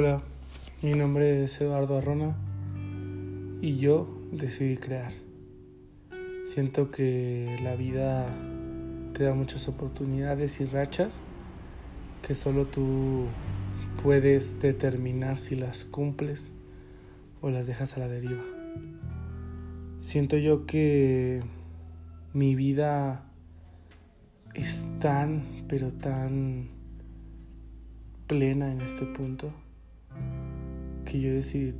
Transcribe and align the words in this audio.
Hola, 0.00 0.22
mi 0.80 0.92
nombre 0.92 1.42
es 1.42 1.60
Eduardo 1.60 1.98
Arrona 1.98 2.36
y 3.60 3.78
yo 3.78 4.08
decidí 4.30 4.76
crear. 4.76 5.10
Siento 6.44 6.92
que 6.92 7.58
la 7.64 7.74
vida 7.74 8.28
te 9.12 9.24
da 9.24 9.34
muchas 9.34 9.66
oportunidades 9.66 10.60
y 10.60 10.66
rachas 10.66 11.20
que 12.22 12.36
solo 12.36 12.66
tú 12.66 13.24
puedes 14.00 14.60
determinar 14.60 15.36
si 15.36 15.56
las 15.56 15.84
cumples 15.84 16.52
o 17.40 17.50
las 17.50 17.66
dejas 17.66 17.96
a 17.96 17.98
la 17.98 18.06
deriva. 18.06 18.44
Siento 20.00 20.36
yo 20.36 20.64
que 20.64 21.42
mi 22.32 22.54
vida 22.54 23.24
es 24.54 24.86
tan, 25.00 25.64
pero 25.66 25.90
tan 25.90 26.68
plena 28.28 28.70
en 28.70 28.80
este 28.80 29.04
punto 29.04 29.52
que 31.08 31.20
yo 31.20 31.32
decidí, 31.32 31.74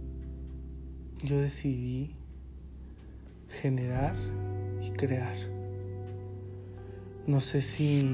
yo 1.22 1.38
decidí 1.38 2.16
generar 3.60 4.14
y 4.82 4.90
crear. 4.92 5.36
No 7.26 7.42
sé 7.42 7.60
si 7.60 8.10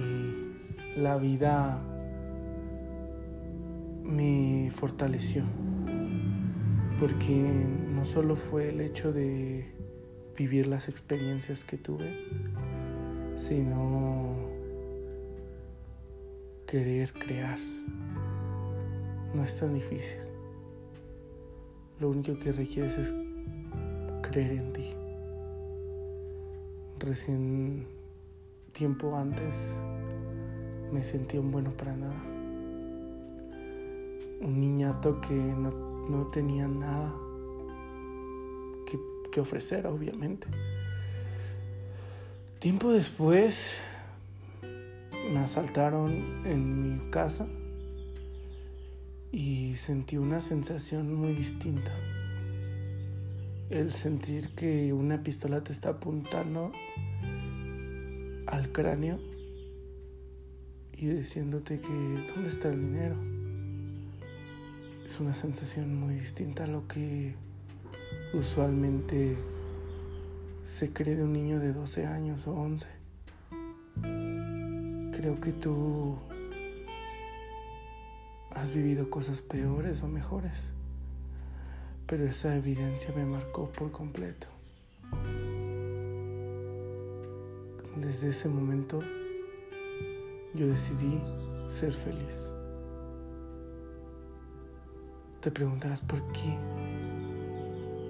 la 0.96 1.16
vida 1.16 1.80
me 4.02 4.72
fortaleció, 4.74 5.44
porque 6.98 7.32
no 7.32 8.04
solo 8.04 8.34
fue 8.34 8.70
el 8.70 8.80
hecho 8.80 9.12
de 9.12 9.72
vivir 10.36 10.66
las 10.66 10.88
experiencias 10.88 11.64
que 11.64 11.78
tuve, 11.78 12.26
sino 13.36 14.34
querer 16.66 17.12
crear. 17.12 17.58
No 19.32 19.44
es 19.44 19.54
tan 19.54 19.74
difícil. 19.74 20.33
Lo 22.00 22.10
único 22.10 22.36
que 22.38 22.50
requieres 22.50 22.98
es 22.98 23.14
creer 24.22 24.52
en 24.52 24.72
ti. 24.72 24.90
Recién 26.98 27.86
tiempo 28.72 29.16
antes 29.16 29.78
me 30.92 31.04
sentía 31.04 31.40
un 31.40 31.52
bueno 31.52 31.70
para 31.70 31.94
nada. 31.94 32.20
Un 34.40 34.60
niñato 34.60 35.20
que 35.20 35.34
no, 35.34 36.26
tenía 36.32 36.66
nada 36.66 37.14
que, 38.86 38.98
que 39.30 39.40
ofrecer, 39.40 39.86
obviamente. 39.86 40.48
Tiempo 42.58 42.90
después 42.90 43.78
me 45.32 45.38
asaltaron 45.38 46.44
en 46.44 46.82
mi 46.82 47.10
casa 47.10 47.46
y 49.34 49.74
sentí 49.74 50.16
una 50.16 50.40
sensación 50.40 51.12
muy 51.12 51.32
distinta. 51.34 51.90
El 53.68 53.92
sentir 53.92 54.50
que 54.50 54.92
una 54.92 55.24
pistola 55.24 55.64
te 55.64 55.72
está 55.72 55.88
apuntando 55.88 56.70
al 58.46 58.70
cráneo 58.70 59.18
y 60.92 61.06
diciéndote 61.06 61.80
que 61.80 62.24
¿dónde 62.32 62.48
está 62.48 62.68
el 62.68 62.80
dinero? 62.80 63.16
Es 65.04 65.18
una 65.18 65.34
sensación 65.34 65.96
muy 65.98 66.14
distinta 66.14 66.62
a 66.62 66.68
lo 66.68 66.86
que 66.86 67.34
usualmente 68.34 69.36
se 70.64 70.92
cree 70.92 71.16
de 71.16 71.24
un 71.24 71.32
niño 71.32 71.58
de 71.58 71.72
12 71.72 72.06
años 72.06 72.46
o 72.46 72.52
11. 72.52 72.86
Creo 75.10 75.40
que 75.40 75.52
tú 75.52 76.20
has 78.54 78.72
vivido 78.72 79.10
cosas 79.10 79.42
peores 79.42 80.02
o 80.02 80.08
mejores, 80.08 80.72
pero 82.06 82.24
esa 82.24 82.54
evidencia 82.54 83.12
me 83.14 83.24
marcó 83.24 83.68
por 83.70 83.90
completo. 83.90 84.46
Desde 87.96 88.30
ese 88.30 88.48
momento 88.48 89.00
yo 90.54 90.66
decidí 90.68 91.20
ser 91.64 91.92
feliz. 91.92 92.48
Te 95.40 95.50
preguntarás 95.50 96.00
por 96.00 96.20
qué. 96.32 96.56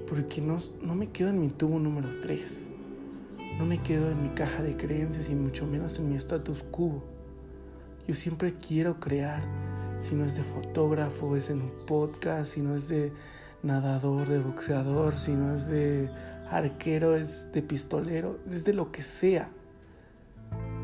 Porque 0.06 0.40
no, 0.40 0.58
no 0.82 0.94
me 0.94 1.10
quedo 1.10 1.30
en 1.30 1.40
mi 1.40 1.48
tubo 1.48 1.78
número 1.78 2.20
3. 2.20 2.68
No 3.58 3.66
me 3.66 3.82
quedo 3.82 4.10
en 4.10 4.22
mi 4.22 4.28
caja 4.30 4.62
de 4.62 4.76
creencias 4.76 5.30
y 5.30 5.34
mucho 5.34 5.66
menos 5.66 5.98
en 5.98 6.10
mi 6.10 6.16
status 6.16 6.62
quo. 6.70 7.02
Yo 8.06 8.14
siempre 8.14 8.54
quiero 8.54 9.00
crear 9.00 9.42
si 9.96 10.14
no 10.14 10.24
es 10.24 10.36
de 10.36 10.42
fotógrafo, 10.42 11.36
es 11.36 11.50
en 11.50 11.62
un 11.62 11.72
podcast, 11.86 12.54
si 12.54 12.60
no 12.60 12.74
es 12.74 12.88
de 12.88 13.12
nadador, 13.62 14.28
de 14.28 14.40
boxeador, 14.40 15.14
si 15.14 15.32
no 15.32 15.54
es 15.54 15.66
de 15.66 16.10
arquero, 16.50 17.16
es 17.16 17.50
de 17.52 17.62
pistolero, 17.62 18.38
es 18.50 18.64
de 18.64 18.74
lo 18.74 18.92
que 18.92 19.02
sea. 19.02 19.50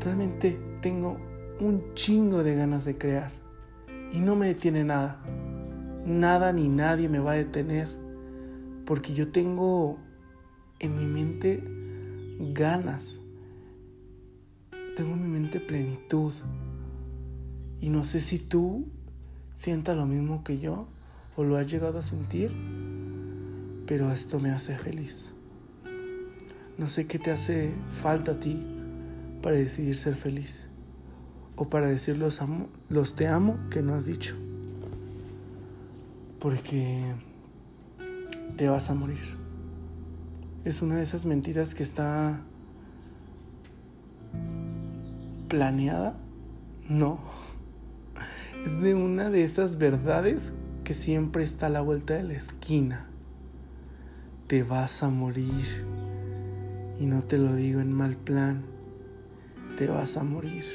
Realmente 0.01 0.59
tengo 0.81 1.17
un 1.59 1.93
chingo 1.93 2.43
de 2.43 2.55
ganas 2.55 2.85
de 2.85 2.97
crear 2.97 3.31
y 4.11 4.19
no 4.19 4.35
me 4.35 4.47
detiene 4.47 4.83
nada. 4.83 5.21
Nada 6.05 6.51
ni 6.51 6.67
nadie 6.67 7.07
me 7.07 7.19
va 7.19 7.33
a 7.33 7.35
detener 7.35 7.87
porque 8.85 9.13
yo 9.13 9.31
tengo 9.31 9.99
en 10.79 10.97
mi 10.97 11.05
mente 11.05 11.63
ganas. 12.53 13.21
Tengo 14.95 15.13
en 15.13 15.21
mi 15.21 15.27
mente 15.27 15.59
plenitud. 15.59 16.33
Y 17.79 17.89
no 17.89 18.03
sé 18.03 18.19
si 18.19 18.39
tú 18.39 18.87
sienta 19.53 19.95
lo 19.95 20.05
mismo 20.05 20.43
que 20.43 20.59
yo 20.59 20.87
o 21.35 21.43
lo 21.43 21.57
has 21.57 21.69
llegado 21.71 21.99
a 21.99 22.01
sentir, 22.01 22.51
pero 23.85 24.11
esto 24.11 24.39
me 24.39 24.51
hace 24.51 24.77
feliz. 24.77 25.33
No 26.77 26.87
sé 26.87 27.07
qué 27.07 27.19
te 27.19 27.31
hace 27.31 27.73
falta 27.89 28.33
a 28.33 28.39
ti 28.39 28.65
para 29.41 29.55
decidir 29.55 29.95
ser 29.95 30.15
feliz 30.15 30.67
o 31.55 31.69
para 31.69 31.87
decir 31.87 32.17
los, 32.17 32.41
amo, 32.41 32.69
los 32.89 33.15
te 33.15 33.27
amo 33.27 33.57
que 33.69 33.81
no 33.81 33.93
has 33.93 34.05
dicho. 34.05 34.35
Porque 36.39 37.13
te 38.57 38.67
vas 38.67 38.89
a 38.89 38.95
morir. 38.95 39.37
Es 40.65 40.81
una 40.81 40.95
de 40.95 41.03
esas 41.03 41.25
mentiras 41.25 41.75
que 41.75 41.83
está 41.83 42.41
planeada. 45.49 46.15
No 46.89 47.19
es 48.65 48.79
de 48.79 48.93
una 48.93 49.31
de 49.31 49.43
esas 49.43 49.77
verdades 49.77 50.53
que 50.83 50.93
siempre 50.93 51.43
está 51.43 51.65
a 51.65 51.69
la 51.69 51.81
vuelta 51.81 52.13
de 52.13 52.23
la 52.23 52.33
esquina. 52.33 53.07
Te 54.47 54.61
vas 54.61 55.01
a 55.01 55.09
morir. 55.09 55.83
Y 56.99 57.07
no 57.07 57.23
te 57.23 57.39
lo 57.39 57.55
digo 57.55 57.81
en 57.81 57.91
mal 57.91 58.15
plan. 58.17 58.61
Te 59.77 59.87
vas 59.87 60.15
a 60.17 60.23
morir. 60.23 60.65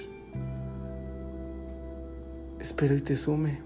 Espero 2.58 2.96
y 2.96 3.02
te 3.02 3.14
sume. 3.14 3.60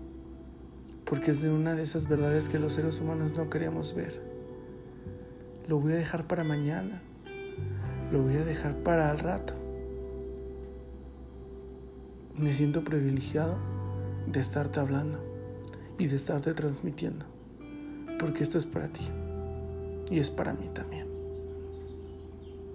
Porque 1.06 1.30
es 1.30 1.41
de 1.41 1.50
una 1.50 1.75
de 1.75 1.82
esas 1.82 2.06
verdades 2.06 2.50
que 2.50 2.59
los 2.59 2.75
seres 2.75 3.00
humanos 3.00 3.34
no 3.36 3.48
queremos 3.48 3.94
ver. 3.94 4.20
Lo 5.66 5.80
voy 5.80 5.92
a 5.92 5.97
dejar 5.97 6.26
para 6.26 6.44
mañana. 6.44 7.00
Lo 8.12 8.22
voy 8.22 8.34
a 8.34 8.44
dejar 8.44 8.76
para 8.82 9.10
el 9.12 9.19
rato. 9.19 9.54
Me 12.36 12.53
siento 12.53 12.84
privilegiado 12.84 13.79
de 14.32 14.41
estarte 14.41 14.80
hablando 14.80 15.18
y 15.98 16.06
de 16.06 16.16
estarte 16.16 16.54
transmitiendo. 16.54 17.26
Porque 18.18 18.42
esto 18.42 18.58
es 18.58 18.66
para 18.66 18.88
ti 18.88 19.08
y 20.10 20.18
es 20.18 20.30
para 20.30 20.52
mí 20.52 20.68
también. 20.72 21.06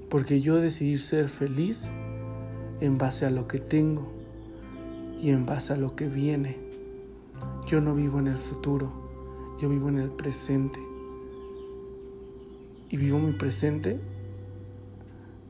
Porque 0.09 0.41
yo 0.41 0.57
decidí 0.57 0.97
ser 0.97 1.29
feliz 1.29 1.89
en 2.81 2.97
base 2.97 3.25
a 3.25 3.29
lo 3.29 3.47
que 3.47 3.59
tengo 3.59 4.11
y 5.19 5.29
en 5.29 5.45
base 5.45 5.73
a 5.73 5.77
lo 5.77 5.95
que 5.95 6.09
viene. 6.09 6.57
Yo 7.67 7.81
no 7.81 7.95
vivo 7.95 8.19
en 8.19 8.27
el 8.27 8.37
futuro, 8.37 8.91
yo 9.59 9.69
vivo 9.69 9.89
en 9.89 9.99
el 9.99 10.09
presente. 10.09 10.79
Y 12.89 12.97
vivo 12.97 13.19
mi 13.19 13.33
presente 13.33 13.99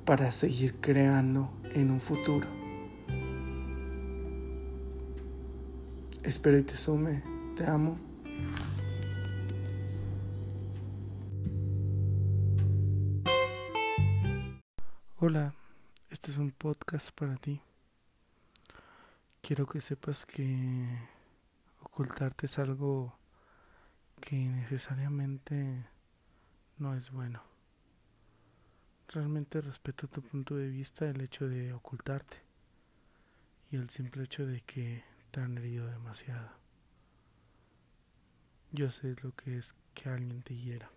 para 0.06 0.32
seguir 0.32 0.76
creando 0.80 1.50
en 1.74 1.92
un 1.92 2.00
futuro. 2.00 2.65
Espero 6.26 6.58
y 6.58 6.64
te 6.64 6.76
sume. 6.76 7.22
Te 7.56 7.68
amo. 7.68 8.00
Hola, 15.18 15.54
este 16.10 16.32
es 16.32 16.40
un 16.40 16.50
podcast 16.50 17.12
para 17.12 17.36
ti. 17.36 17.62
Quiero 19.44 19.68
que 19.68 19.80
sepas 19.82 20.26
que 20.26 20.88
ocultarte 21.84 22.48
es 22.48 22.58
algo 22.58 23.16
que 24.20 24.36
necesariamente 24.36 25.86
no 26.80 26.96
es 26.96 27.12
bueno. 27.12 27.44
Realmente 29.10 29.62
respeto 29.62 30.08
tu 30.08 30.24
punto 30.24 30.56
de 30.56 30.70
vista, 30.70 31.08
el 31.08 31.22
hecho 31.22 31.48
de 31.48 31.72
ocultarte 31.72 32.38
y 33.70 33.76
el 33.76 33.92
simple 33.92 34.24
hecho 34.24 34.48
de 34.48 34.62
que 34.62 35.15
han 35.42 35.58
herido 35.58 35.88
demasiado. 35.88 36.50
Yo 38.72 38.92
sé 38.92 39.16
lo 39.22 39.34
que 39.36 39.58
es 39.58 39.76
que 39.94 40.10
alguien 40.10 40.42
te 40.42 40.56
hiera. 40.56 40.92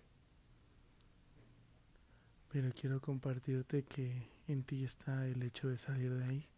Pero 2.50 2.72
quiero 2.72 3.00
compartirte 3.00 3.84
que 3.84 4.30
en 4.48 4.64
ti 4.64 4.84
está 4.84 5.26
el 5.26 5.42
hecho 5.42 5.68
de 5.68 5.78
salir 5.78 6.14
de 6.14 6.24
ahí. 6.24 6.48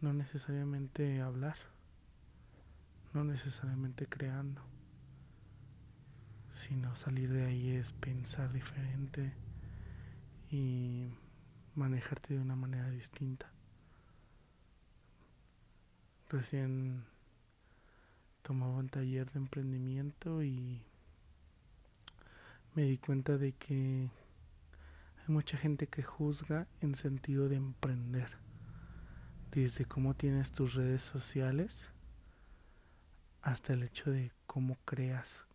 No 0.00 0.12
necesariamente 0.12 1.20
hablar, 1.20 1.56
no 3.12 3.24
necesariamente 3.24 4.06
creando, 4.06 4.62
sino 6.52 6.94
salir 6.96 7.32
de 7.32 7.44
ahí 7.44 7.70
es 7.70 7.92
pensar 7.92 8.52
diferente 8.52 9.32
y 10.50 11.06
manejarte 11.74 12.34
de 12.34 12.40
una 12.40 12.56
manera 12.56 12.90
distinta. 12.90 13.50
Recién 16.30 17.06
tomaba 18.42 18.76
un 18.76 18.88
taller 18.88 19.28
de 19.32 19.40
emprendimiento 19.40 20.44
y 20.44 20.80
me 22.76 22.82
di 22.82 22.98
cuenta 22.98 23.36
de 23.36 23.52
que 23.52 24.08
hay 25.18 25.26
mucha 25.26 25.58
gente 25.58 25.88
que 25.88 26.04
juzga 26.04 26.68
en 26.80 26.94
sentido 26.94 27.48
de 27.48 27.56
emprender. 27.56 28.28
Desde 29.50 29.86
cómo 29.86 30.14
tienes 30.14 30.52
tus 30.52 30.74
redes 30.74 31.02
sociales 31.02 31.88
hasta 33.42 33.72
el 33.72 33.82
hecho 33.82 34.12
de 34.12 34.30
cómo 34.46 34.78
creas, 34.84 35.46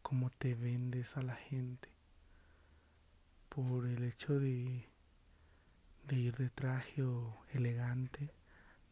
cómo 0.00 0.30
te 0.30 0.54
vendes 0.54 1.16
a 1.16 1.22
la 1.22 1.34
gente. 1.34 1.88
Por 3.48 3.86
el 3.86 4.04
hecho 4.04 4.38
de, 4.38 4.86
ir 6.08 6.36
de 6.36 6.50
traje 6.50 7.02
o 7.02 7.36
elegante, 7.52 8.32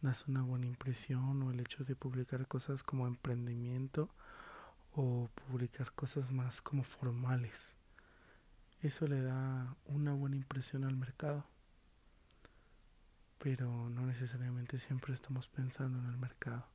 das 0.01 0.29
una 0.29 0.43
buena 0.43 0.67
impresión 0.67 1.43
o 1.43 1.51
el 1.51 1.61
hecho 1.61 1.85
de 1.85 1.97
publicar 1.97 2.47
cosas 2.47 2.83
como 2.83 3.07
emprendimiento 3.07 4.09
o 4.93 5.29
publicar 5.47 5.93
cosas 5.93 6.31
más 6.31 6.63
como 6.63 6.85
formales. 6.85 7.75
Eso 8.81 9.09
le 9.09 9.23
da 9.23 9.77
una 9.87 10.13
buena 10.13 10.37
impresión 10.37 10.85
al 10.85 10.97
mercado. 10.97 11.45
Pero 13.39 13.89
no 13.91 14.07
necesariamente 14.07 14.79
siempre 14.79 15.15
estamos 15.15 15.49
pensando 15.49 15.99
en 15.99 16.07
el 16.07 16.17
mercado, 16.17 16.67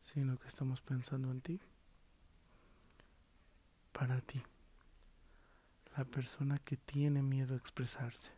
sino 0.00 0.38
que 0.38 0.48
estamos 0.48 0.80
pensando 0.80 1.30
en 1.30 1.40
ti. 1.40 1.60
Para 3.92 4.20
ti. 4.20 4.42
La 5.96 6.04
persona 6.04 6.58
que 6.58 6.76
tiene 6.76 7.22
miedo 7.22 7.54
a 7.54 7.58
expresarse. 7.58 8.30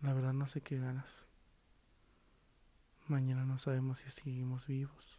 La 0.00 0.14
verdad 0.14 0.32
no 0.32 0.46
sé 0.46 0.62
qué 0.62 0.78
ganas. 0.78 1.27
Mañana 3.08 3.46
no 3.46 3.58
sabemos 3.58 4.00
si 4.00 4.10
seguimos 4.10 4.66
vivos. 4.66 5.18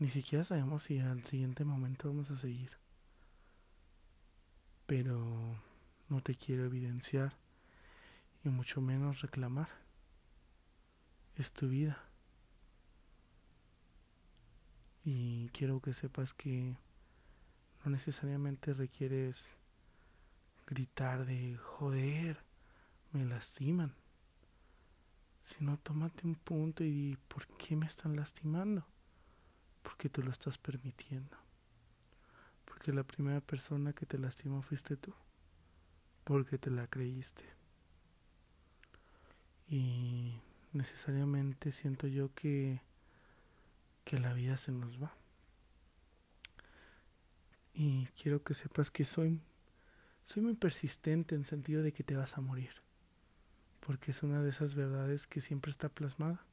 Ni 0.00 0.08
siquiera 0.08 0.42
sabemos 0.42 0.82
si 0.82 0.98
al 0.98 1.24
siguiente 1.24 1.64
momento 1.64 2.08
vamos 2.08 2.28
a 2.32 2.36
seguir. 2.36 2.72
Pero 4.86 5.56
no 6.08 6.20
te 6.22 6.34
quiero 6.34 6.64
evidenciar 6.64 7.36
y 8.42 8.48
mucho 8.48 8.80
menos 8.80 9.20
reclamar. 9.20 9.68
Es 11.36 11.52
tu 11.52 11.68
vida. 11.68 12.02
Y 15.04 15.50
quiero 15.50 15.80
que 15.80 15.94
sepas 15.94 16.34
que 16.34 16.74
no 17.84 17.92
necesariamente 17.92 18.74
requieres 18.74 19.56
gritar 20.66 21.26
de 21.26 21.56
joder, 21.56 22.42
me 23.12 23.24
lastiman. 23.24 23.94
Sino 25.42 25.78
tómate 25.78 26.26
un 26.26 26.34
punto 26.34 26.84
y 26.84 27.18
¿por 27.28 27.46
qué 27.56 27.76
me 27.76 27.86
están 27.86 28.16
lastimando? 28.16 28.86
porque 29.82 30.08
tú 30.08 30.22
lo 30.22 30.30
estás 30.30 30.58
permitiendo. 30.58 31.36
Porque 32.64 32.92
la 32.92 33.04
primera 33.04 33.40
persona 33.40 33.92
que 33.92 34.06
te 34.06 34.18
lastimó 34.18 34.62
fuiste 34.62 34.96
tú, 34.96 35.12
porque 36.24 36.58
te 36.58 36.70
la 36.70 36.86
creíste. 36.86 37.44
Y 39.68 40.40
necesariamente 40.72 41.72
siento 41.72 42.06
yo 42.06 42.32
que, 42.34 42.80
que 44.04 44.18
la 44.18 44.32
vida 44.32 44.58
se 44.58 44.72
nos 44.72 45.02
va. 45.02 45.14
Y 47.72 48.06
quiero 48.20 48.42
que 48.42 48.54
sepas 48.54 48.90
que 48.90 49.04
soy, 49.04 49.40
soy 50.24 50.42
muy 50.42 50.54
persistente 50.54 51.34
en 51.34 51.44
sentido 51.44 51.82
de 51.82 51.92
que 51.92 52.04
te 52.04 52.16
vas 52.16 52.36
a 52.36 52.40
morir. 52.40 52.72
Porque 53.80 54.10
es 54.10 54.22
una 54.22 54.42
de 54.42 54.50
esas 54.50 54.74
verdades 54.74 55.26
que 55.26 55.40
siempre 55.40 55.70
está 55.70 55.88
plasmada. 55.88 56.44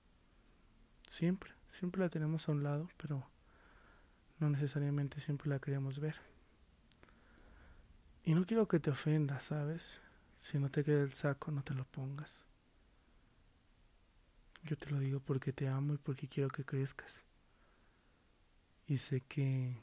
Siempre. 1.07 1.51
Siempre 1.69 2.01
la 2.01 2.09
tenemos 2.09 2.47
a 2.47 2.53
un 2.53 2.63
lado, 2.63 2.89
pero 2.97 3.27
no 4.39 4.49
necesariamente 4.49 5.19
siempre 5.19 5.49
la 5.49 5.59
queremos 5.59 5.99
ver. 5.99 6.15
Y 8.23 8.33
no 8.33 8.45
quiero 8.45 8.67
que 8.67 8.79
te 8.79 8.91
ofendas, 8.91 9.45
¿sabes? 9.45 9.99
Si 10.39 10.57
no 10.59 10.69
te 10.69 10.83
queda 10.83 11.01
el 11.01 11.13
saco, 11.13 11.51
no 11.51 11.63
te 11.63 11.73
lo 11.73 11.85
pongas. 11.85 12.45
Yo 14.63 14.77
te 14.77 14.89
lo 14.89 14.99
digo 14.99 15.19
porque 15.19 15.53
te 15.53 15.67
amo 15.67 15.93
y 15.93 15.97
porque 15.97 16.27
quiero 16.27 16.49
que 16.49 16.65
crezcas. 16.65 17.23
Y 18.85 18.97
sé 18.97 19.21
que 19.21 19.77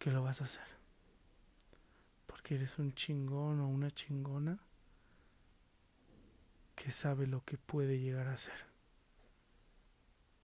que 0.00 0.10
lo 0.10 0.22
vas 0.22 0.40
a 0.40 0.44
hacer. 0.44 0.66
Porque 2.26 2.56
eres 2.56 2.78
un 2.78 2.94
chingón 2.94 3.60
o 3.60 3.68
una 3.68 3.90
chingona 3.90 4.58
que 6.82 6.92
sabe 6.92 7.26
lo 7.26 7.44
que 7.44 7.58
puede 7.58 7.98
llegar 7.98 8.26
a 8.28 8.38
ser. 8.38 8.69